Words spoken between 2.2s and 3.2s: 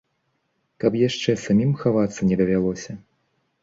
не давялося.